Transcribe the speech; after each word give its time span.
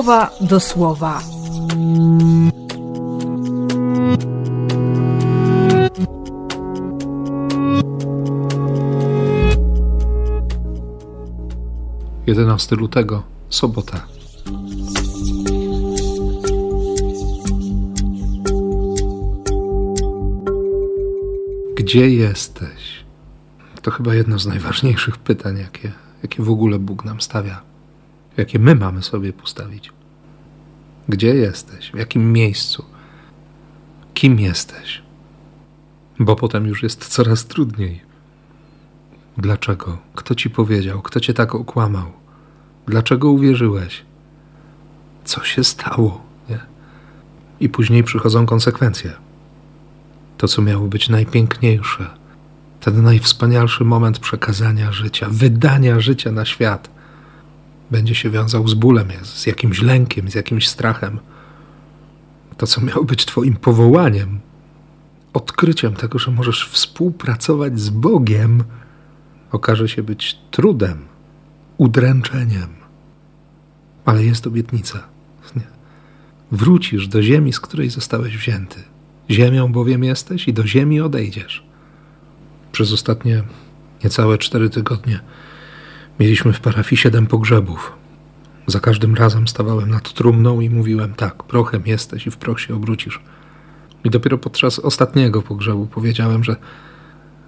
słowa 0.00 0.30
do 0.40 0.60
słowa. 0.60 1.20
Jedenasty 12.26 12.76
lutego, 12.76 13.22
sobota. 13.50 14.06
Gdzie 21.74 22.10
jesteś? 22.10 23.04
To 23.82 23.90
chyba 23.90 24.14
jedno 24.14 24.38
z 24.38 24.46
najważniejszych 24.46 25.18
pytań, 25.18 25.58
jakie, 25.58 25.92
jakie 26.22 26.42
w 26.42 26.50
ogóle 26.50 26.78
Bóg 26.78 27.04
nam 27.04 27.20
stawia, 27.20 27.62
jakie 28.36 28.58
my 28.58 28.74
mamy 28.74 29.02
sobie 29.02 29.32
postawić. 29.32 29.92
Gdzie 31.08 31.34
jesteś? 31.34 31.90
W 31.90 31.98
jakim 31.98 32.32
miejscu? 32.32 32.84
Kim 34.14 34.40
jesteś? 34.40 35.02
Bo 36.18 36.36
potem 36.36 36.66
już 36.66 36.82
jest 36.82 37.08
coraz 37.08 37.46
trudniej. 37.46 38.02
Dlaczego? 39.38 39.98
Kto 40.14 40.34
ci 40.34 40.50
powiedział? 40.50 41.02
Kto 41.02 41.20
cię 41.20 41.34
tak 41.34 41.54
okłamał? 41.54 42.12
Dlaczego 42.86 43.30
uwierzyłeś? 43.30 44.02
Co 45.24 45.44
się 45.44 45.64
stało? 45.64 46.22
Nie? 46.48 46.58
I 47.60 47.68
później 47.68 48.04
przychodzą 48.04 48.46
konsekwencje. 48.46 49.12
To, 50.38 50.48
co 50.48 50.62
miało 50.62 50.86
być 50.88 51.08
najpiękniejsze, 51.08 52.06
ten 52.80 53.02
najwspanialszy 53.02 53.84
moment 53.84 54.18
przekazania 54.18 54.92
życia, 54.92 55.26
wydania 55.30 56.00
życia 56.00 56.32
na 56.32 56.44
świat, 56.44 56.90
będzie 57.90 58.14
się 58.14 58.30
wiązał 58.30 58.68
z 58.68 58.74
bólem, 58.74 59.08
z 59.22 59.46
jakimś 59.46 59.82
lękiem, 59.82 60.30
z 60.30 60.34
jakimś 60.34 60.68
strachem. 60.68 61.18
To, 62.56 62.66
co 62.66 62.80
miało 62.80 63.04
być 63.04 63.24
Twoim 63.24 63.56
powołaniem, 63.56 64.40
odkryciem 65.32 65.94
tego, 65.94 66.18
że 66.18 66.30
możesz 66.30 66.68
współpracować 66.68 67.80
z 67.80 67.90
Bogiem, 67.90 68.64
okaże 69.52 69.88
się 69.88 70.02
być 70.02 70.38
trudem, 70.50 70.98
udręczeniem. 71.78 72.68
Ale 74.04 74.24
jest 74.24 74.46
obietnica. 74.46 75.08
Nie. 75.56 75.62
Wrócisz 76.52 77.08
do 77.08 77.22
ziemi, 77.22 77.52
z 77.52 77.60
której 77.60 77.90
zostałeś 77.90 78.36
wzięty. 78.36 78.82
Ziemią 79.30 79.72
bowiem 79.72 80.04
jesteś 80.04 80.48
i 80.48 80.52
do 80.52 80.66
ziemi 80.66 81.00
odejdziesz. 81.00 81.64
Przez 82.72 82.92
ostatnie 82.92 83.42
niecałe 84.04 84.38
cztery 84.38 84.70
tygodnie 84.70 85.20
mieliśmy 86.20 86.52
w 86.52 86.60
parafii 86.60 86.96
siedem 86.96 87.26
pogrzebów. 87.26 87.92
Za 88.66 88.80
każdym 88.80 89.14
razem 89.14 89.48
stawałem 89.48 89.90
nad 89.90 90.12
trumną 90.12 90.60
i 90.60 90.70
mówiłem 90.70 91.14
tak, 91.14 91.42
prochem 91.42 91.82
jesteś 91.86 92.26
i 92.26 92.30
w 92.30 92.36
proch 92.36 92.60
się 92.60 92.74
obrócisz. 92.74 93.20
I 94.04 94.10
dopiero 94.10 94.38
podczas 94.38 94.78
ostatniego 94.78 95.42
pogrzebu 95.42 95.86
powiedziałem, 95.86 96.44
że, 96.44 96.56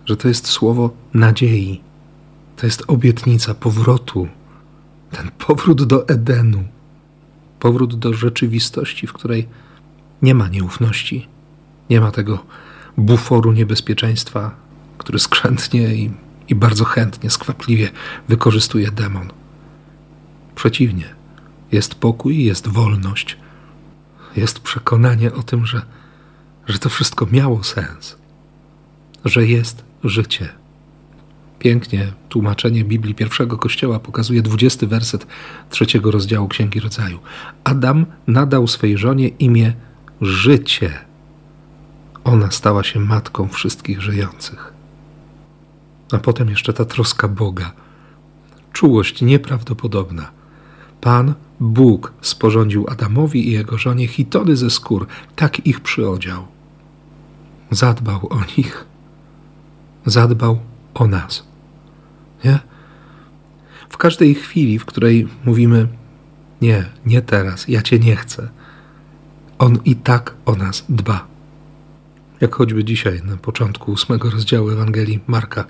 że 0.06 0.16
to 0.16 0.28
jest 0.28 0.46
słowo 0.46 0.90
nadziei. 1.14 1.80
To 2.56 2.66
jest 2.66 2.84
obietnica 2.86 3.54
powrotu. 3.54 4.28
Ten 5.10 5.30
powrót 5.38 5.84
do 5.84 6.08
Edenu. 6.08 6.64
Powrót 7.60 7.98
do 7.98 8.12
rzeczywistości, 8.12 9.06
w 9.06 9.12
której 9.12 9.48
nie 10.22 10.34
ma 10.34 10.48
nieufności, 10.48 11.28
nie 11.90 12.00
ma 12.00 12.10
tego 12.10 12.44
buforu 12.96 13.52
niebezpieczeństwa, 13.52 14.54
który 14.98 15.18
skrzętnie 15.18 15.94
i, 15.94 16.10
i 16.52 16.54
bardzo 16.54 16.84
chętnie, 16.84 17.30
skwapliwie 17.30 17.90
wykorzystuje 18.28 18.90
demon. 18.90 19.28
Przeciwnie, 20.54 21.14
jest 21.72 21.94
pokój, 21.94 22.44
jest 22.44 22.68
wolność, 22.68 23.36
jest 24.36 24.60
przekonanie 24.60 25.32
o 25.32 25.42
tym, 25.42 25.66
że, 25.66 25.82
że 26.66 26.78
to 26.78 26.88
wszystko 26.88 27.26
miało 27.32 27.64
sens, 27.64 28.16
że 29.24 29.46
jest 29.46 29.84
życie. 30.04 30.48
Pięknie 31.58 32.12
tłumaczenie 32.28 32.84
Biblii 32.84 33.14
pierwszego 33.14 33.58
kościoła 33.58 33.98
pokazuje 33.98 34.42
dwudziesty 34.42 34.86
werset 34.86 35.26
trzeciego 35.70 36.10
rozdziału 36.10 36.48
Księgi 36.48 36.80
Rodzaju. 36.80 37.18
Adam 37.64 38.06
nadał 38.26 38.66
swej 38.66 38.98
żonie 38.98 39.28
imię 39.28 39.72
życie. 40.20 40.98
Ona 42.24 42.50
stała 42.50 42.82
się 42.84 43.00
matką 43.00 43.48
wszystkich 43.48 44.02
żyjących. 44.02 44.71
A 46.12 46.18
potem 46.18 46.50
jeszcze 46.50 46.72
ta 46.72 46.84
troska 46.84 47.28
Boga. 47.28 47.72
Czułość 48.72 49.22
nieprawdopodobna. 49.22 50.30
Pan 51.00 51.34
Bóg 51.60 52.12
sporządził 52.20 52.86
Adamowi 52.88 53.48
i 53.48 53.52
jego 53.52 53.78
żonie 53.78 54.08
hitony 54.08 54.56
ze 54.56 54.70
skór, 54.70 55.06
tak 55.36 55.66
ich 55.66 55.80
przyodział. 55.80 56.46
Zadbał 57.70 58.26
o 58.30 58.40
nich, 58.58 58.84
zadbał 60.06 60.58
o 60.94 61.06
nas. 61.06 61.44
Nie? 62.44 62.58
W 63.88 63.96
każdej 63.96 64.34
chwili, 64.34 64.78
w 64.78 64.84
której 64.84 65.28
mówimy: 65.44 65.88
Nie, 66.60 66.84
nie 67.06 67.22
teraz, 67.22 67.68
ja 67.68 67.82
cię 67.82 67.98
nie 67.98 68.16
chcę, 68.16 68.48
on 69.58 69.78
i 69.84 69.96
tak 69.96 70.34
o 70.46 70.56
nas 70.56 70.84
dba. 70.88 71.26
Jak 72.40 72.54
choćby 72.54 72.84
dzisiaj, 72.84 73.22
na 73.24 73.36
początku 73.36 73.92
ósmego 73.92 74.30
rozdziału 74.30 74.70
Ewangelii 74.70 75.20
Marka. 75.26 75.64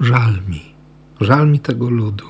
Żal 0.00 0.38
mi, 0.48 0.74
żal 1.20 1.50
mi 1.50 1.60
tego 1.60 1.90
ludu. 1.90 2.28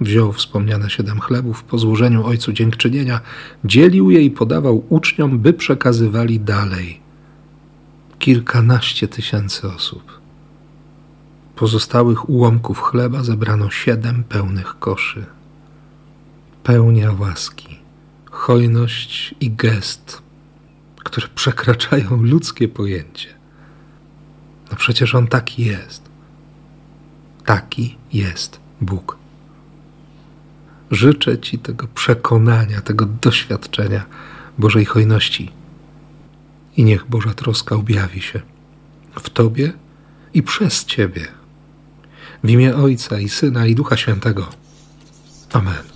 Wziął 0.00 0.32
wspomniane 0.32 0.90
siedem 0.90 1.20
chlebów, 1.20 1.62
po 1.62 1.78
złożeniu 1.78 2.26
ojcu 2.26 2.52
dziękczynienia, 2.52 3.20
dzielił 3.64 4.10
je 4.10 4.22
i 4.22 4.30
podawał 4.30 4.84
uczniom, 4.88 5.38
by 5.38 5.52
przekazywali 5.52 6.40
dalej. 6.40 7.00
Kilkanaście 8.18 9.08
tysięcy 9.08 9.68
osób. 9.68 10.20
Pozostałych 11.56 12.28
ułomków 12.28 12.80
chleba 12.80 13.22
zebrano 13.22 13.70
siedem 13.70 14.24
pełnych 14.24 14.78
koszy. 14.78 15.26
Pełnia 16.62 17.12
łaski, 17.12 17.78
hojność 18.30 19.34
i 19.40 19.50
gest, 19.50 20.22
które 21.04 21.28
przekraczają 21.34 22.22
ludzkie 22.22 22.68
pojęcie. 22.68 23.28
No 24.70 24.76
przecież 24.76 25.14
on 25.14 25.26
taki 25.26 25.64
jest. 25.64 26.15
Taki 27.46 27.96
jest 28.12 28.60
Bóg. 28.80 29.18
Życzę 30.90 31.38
Ci 31.38 31.58
tego 31.58 31.86
przekonania, 31.94 32.80
tego 32.80 33.06
doświadczenia 33.06 34.04
Bożej 34.58 34.84
hojności. 34.84 35.52
I 36.76 36.84
niech 36.84 37.06
Boża 37.06 37.34
troska 37.34 37.74
objawi 37.76 38.22
się 38.22 38.40
w 39.20 39.30
Tobie 39.30 39.72
i 40.34 40.42
przez 40.42 40.84
Ciebie. 40.84 41.26
W 42.44 42.50
imię 42.50 42.76
Ojca 42.76 43.20
i 43.20 43.28
Syna 43.28 43.66
i 43.66 43.74
Ducha 43.74 43.96
Świętego. 43.96 44.48
Amen. 45.52 45.95